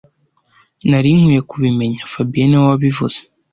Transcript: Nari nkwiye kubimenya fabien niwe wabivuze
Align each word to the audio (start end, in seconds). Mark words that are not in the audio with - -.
Nari 0.89 1.09
nkwiye 1.19 1.41
kubimenya 1.49 2.03
fabien 2.11 2.47
niwe 2.49 2.65
wabivuze 2.71 3.19